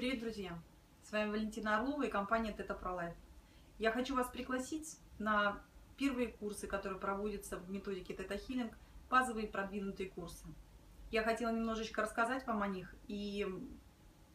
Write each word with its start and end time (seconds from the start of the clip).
Привет, 0.00 0.20
друзья! 0.20 0.58
С 1.02 1.12
вами 1.12 1.28
Валентина 1.28 1.76
Орлова 1.76 2.04
и 2.04 2.08
компания 2.08 2.56
Pro 2.56 2.96
Life. 2.98 3.14
Я 3.78 3.92
хочу 3.92 4.16
вас 4.16 4.28
пригласить 4.28 4.98
на 5.18 5.62
первые 5.98 6.28
курсы, 6.28 6.66
которые 6.66 6.98
проводятся 6.98 7.58
в 7.58 7.70
методике 7.70 8.14
Teta 8.14 8.40
Healing, 8.40 8.74
базовые 9.10 9.46
продвинутые 9.46 10.08
курсы. 10.08 10.46
Я 11.10 11.22
хотела 11.22 11.50
немножечко 11.50 12.00
рассказать 12.00 12.46
вам 12.46 12.62
о 12.62 12.66
них 12.66 12.94
и 13.08 13.46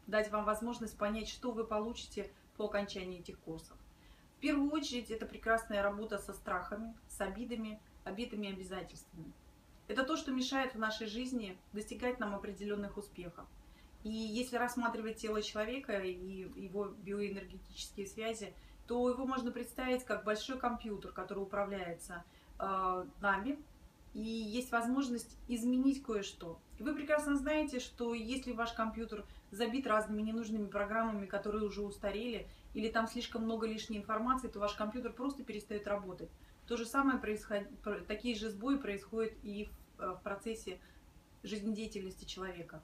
дать 0.06 0.30
вам 0.30 0.44
возможность 0.44 0.96
понять, 0.96 1.28
что 1.28 1.50
вы 1.50 1.64
получите 1.64 2.30
по 2.56 2.66
окончании 2.66 3.18
этих 3.18 3.36
курсов. 3.40 3.76
В 4.36 4.40
первую 4.40 4.70
очередь, 4.70 5.10
это 5.10 5.26
прекрасная 5.26 5.82
работа 5.82 6.18
со 6.18 6.32
страхами, 6.32 6.94
с 7.08 7.20
обидами, 7.20 7.80
обидами 8.04 8.46
и 8.46 8.52
обязательствами. 8.52 9.32
Это 9.88 10.04
то, 10.04 10.16
что 10.16 10.30
мешает 10.30 10.76
в 10.76 10.78
нашей 10.78 11.08
жизни 11.08 11.58
достигать 11.72 12.20
нам 12.20 12.36
определенных 12.36 12.96
успехов. 12.96 13.48
И 14.06 14.08
если 14.08 14.56
рассматривать 14.56 15.16
тело 15.16 15.42
человека 15.42 15.98
и 15.98 16.48
его 16.54 16.84
биоэнергетические 16.84 18.06
связи, 18.06 18.54
то 18.86 19.10
его 19.10 19.26
можно 19.26 19.50
представить 19.50 20.04
как 20.04 20.22
большой 20.22 20.60
компьютер, 20.60 21.10
который 21.10 21.40
управляется 21.42 22.22
э, 22.60 23.04
нами, 23.20 23.58
и 24.14 24.20
есть 24.20 24.70
возможность 24.70 25.36
изменить 25.48 26.04
кое-что. 26.04 26.60
Вы 26.78 26.94
прекрасно 26.94 27.34
знаете, 27.34 27.80
что 27.80 28.14
если 28.14 28.52
ваш 28.52 28.74
компьютер 28.74 29.24
забит 29.50 29.88
разными 29.88 30.22
ненужными 30.22 30.68
программами, 30.68 31.26
которые 31.26 31.64
уже 31.64 31.82
устарели, 31.82 32.46
или 32.74 32.88
там 32.88 33.08
слишком 33.08 33.42
много 33.42 33.66
лишней 33.66 33.98
информации, 33.98 34.46
то 34.46 34.60
ваш 34.60 34.74
компьютер 34.74 35.14
просто 35.14 35.42
перестает 35.42 35.88
работать. 35.88 36.30
То 36.68 36.76
же 36.76 36.86
самое 36.86 37.18
происходит, 37.18 37.68
такие 38.06 38.36
же 38.36 38.50
сбои 38.50 38.76
происходят 38.76 39.32
и 39.42 39.64
в, 39.64 40.00
э, 40.00 40.10
в 40.12 40.22
процессе 40.22 40.78
жизнедеятельности 41.42 42.24
человека. 42.24 42.80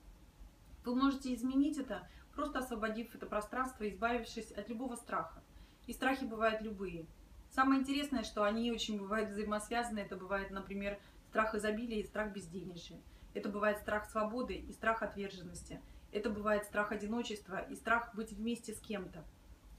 Вы 0.85 0.95
можете 0.97 1.35
изменить 1.35 1.79
это, 1.79 2.09
просто 2.35 2.59
освободив 2.59 3.15
это 3.15 3.27
пространство, 3.27 3.89
избавившись 3.89 4.53
от 4.53 4.69
любого 4.69 4.97
страха. 4.97 5.43
И 5.87 5.93
страхи 5.93 6.25
бывают 6.25 6.63
любые. 6.63 7.07
Самое 7.51 7.81
интересное, 7.81 8.25
что 8.25 8.45
они 8.45 8.73
очень 8.73 8.99
бывают 8.99 9.31
взаимосвязаны. 9.31 10.01
Это 10.01 10.17
бывает, 10.17 10.51
например, 10.51 10.99
страх 11.29 11.55
изобилия 11.55 12.01
и 12.01 12.07
страх 12.07 12.33
безденежья. 12.33 12.99
Это 13.35 13.49
бывает 13.49 13.79
страх 13.79 14.11
свободы 14.11 14.55
и 14.55 14.73
страх 14.73 15.03
отверженности. 15.03 15.81
Это 16.13 16.31
бывает 16.31 16.65
страх 16.65 16.93
одиночества 16.93 17.61
и 17.61 17.75
страх 17.75 18.15
быть 18.15 18.33
вместе 18.33 18.75
с 18.75 18.81
кем-то. 18.81 19.25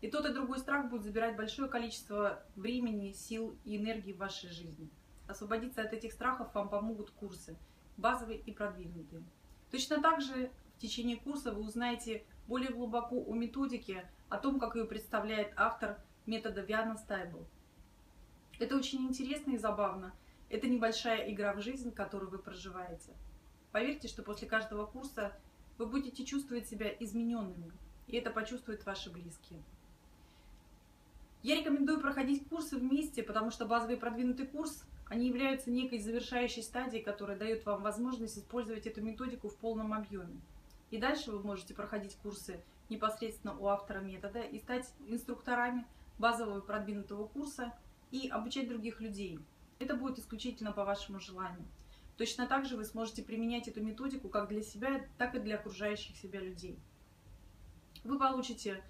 И 0.02 0.10
тот 0.10 0.26
и 0.26 0.34
другой 0.34 0.60
страх 0.60 0.90
будет 0.90 1.04
забирать 1.04 1.38
большое 1.38 1.70
количество 1.70 2.44
времени, 2.56 3.14
сил 3.14 3.56
и 3.64 3.78
энергии 3.78 4.14
в 4.14 4.18
вашей 4.18 4.50
жизни. 4.50 4.90
Освободиться 5.28 5.82
от 5.82 5.94
этих 5.94 6.12
страхов 6.12 6.54
вам 6.54 6.70
помогут 6.70 7.12
курсы, 7.12 7.56
базовые 7.98 8.40
и 8.40 8.52
продвинутые. 8.52 9.24
Точно 9.72 10.02
так 10.02 10.22
же 10.22 10.52
в 10.78 10.80
течение 10.80 11.18
курса 11.18 11.52
вы 11.52 11.62
узнаете 11.62 12.24
более 12.48 12.72
глубоко 12.72 13.24
о 13.26 13.34
методике, 13.34 14.10
о 14.30 14.38
том, 14.38 14.60
как 14.60 14.76
ее 14.76 14.86
представляет 14.86 15.54
автор 15.56 15.98
метода 16.26 16.62
Виана 16.62 16.98
Стайбл. 16.98 17.46
Это 18.60 18.76
очень 18.76 19.08
интересно 19.08 19.52
и 19.52 19.58
забавно. 19.58 20.14
Это 20.50 20.68
небольшая 20.68 21.32
игра 21.32 21.54
в 21.54 21.62
жизнь, 21.62 21.92
которую 21.92 22.30
вы 22.30 22.38
проживаете. 22.38 23.12
Поверьте, 23.72 24.08
что 24.08 24.24
после 24.24 24.48
каждого 24.48 24.86
курса 24.86 25.36
вы 25.78 25.88
будете 25.88 26.26
чувствовать 26.26 26.68
себя 26.68 26.90
измененными, 27.00 27.72
и 28.08 28.18
это 28.18 28.30
почувствуют 28.30 28.86
ваши 28.86 29.10
близкие. 29.10 29.62
Я 31.42 31.56
рекомендую 31.56 32.00
проходить 32.00 32.48
курсы 32.48 32.78
вместе, 32.78 33.24
потому 33.24 33.52
что 33.52 33.66
базовый 33.66 33.98
продвинутый 33.98 34.48
курс 34.48 34.86
они 35.10 35.28
являются 35.28 35.70
некой 35.70 36.00
завершающей 36.00 36.64
стадией, 36.64 37.04
которая 37.04 37.38
дает 37.38 37.66
вам 37.66 37.84
возможность 37.84 38.38
использовать 38.38 38.88
эту 38.88 39.02
методику 39.02 39.50
в 39.50 39.58
полном 39.58 39.94
объеме. 39.94 40.40
И 40.94 41.00
дальше 41.00 41.32
вы 41.32 41.40
можете 41.40 41.74
проходить 41.74 42.16
курсы 42.22 42.64
непосредственно 42.88 43.58
у 43.58 43.66
автора 43.66 44.02
метода 44.02 44.42
и 44.42 44.60
стать 44.60 44.94
инструкторами 45.08 45.88
базового 46.20 46.60
и 46.60 46.62
продвинутого 46.62 47.26
курса 47.26 47.74
и 48.12 48.30
обучать 48.30 48.70
других 48.70 49.02
людей. 49.02 49.40
Это 49.80 49.96
будет 49.96 50.20
исключительно 50.20 50.72
по 50.72 50.86
вашему 50.86 51.20
желанию. 51.20 51.66
Точно 52.16 52.46
так 52.46 52.68
же 52.68 52.78
вы 52.78 52.86
сможете 52.86 53.24
применять 53.24 53.68
эту 53.68 53.82
методику 53.82 54.30
как 54.30 54.50
для 54.50 54.62
себя, 54.62 55.04
так 55.18 55.34
и 55.34 55.40
для 55.40 55.56
окружающих 55.56 56.16
себя 56.16 56.40
людей. 56.40 56.78
Вы 58.04 58.20
получите 58.20 58.84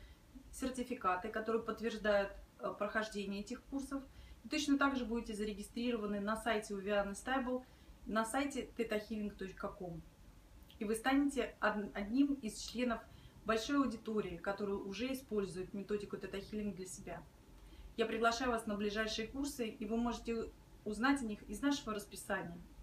сертификаты, 0.51 1.29
которые 1.29 1.63
подтверждают 1.63 2.33
э, 2.59 2.73
прохождение 2.77 3.39
этих 3.39 3.63
курсов– 3.63 4.03
и 4.43 4.49
точно 4.49 4.77
так 4.77 4.97
же 4.97 5.05
будете 5.05 5.33
зарегистрированы 5.33 6.19
на 6.19 6.35
сайте 6.35 6.73
Uviana 6.73 7.13
Stable, 7.13 7.63
на 8.05 8.25
сайте 8.25 8.67
thetahealing.com. 8.77 10.01
И 10.83 10.85
вы 10.85 10.95
станете 10.95 11.55
одним 11.61 12.33
из 12.33 12.59
членов 12.59 12.99
большой 13.45 13.77
аудитории, 13.77 14.35
которая 14.35 14.75
уже 14.75 15.13
использует 15.13 15.73
методику 15.73 16.17
Theta 16.17 16.41
Healing 16.41 16.75
для 16.75 16.85
себя. 16.85 17.23
Я 17.95 18.05
приглашаю 18.05 18.51
вас 18.51 18.65
на 18.65 18.75
ближайшие 18.75 19.29
курсы, 19.29 19.65
и 19.65 19.85
вы 19.85 19.95
можете 19.95 20.51
узнать 20.83 21.21
о 21.21 21.25
них 21.25 21.41
из 21.43 21.61
нашего 21.61 21.95
расписания– 21.95 22.59